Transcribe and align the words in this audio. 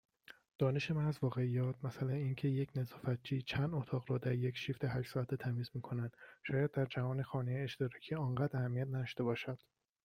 دانش 0.59 0.91
من 0.91 1.05
از 1.05 1.19
واقعیات، 1.21 1.75
مثلا 1.85 2.09
این 2.13 2.35
که، 2.35 2.47
یک 2.47 2.69
نظافتچی 2.75 3.41
چند 3.41 3.73
اتاق 3.73 4.05
را 4.11 4.17
در 4.17 4.31
یک 4.35 4.57
شیفت 4.57 4.85
هشت 4.85 5.11
ساعته 5.13 5.37
تمیز 5.37 5.69
میکند، 5.73 6.17
شاید 6.47 6.71
در 6.71 6.85
جهان 6.85 7.23
خانه-اشتراکی 7.23 8.15
آنقدر 8.15 8.59
اهمیت 8.59 8.87
نداشته 8.87 9.23
باشد 9.23 9.59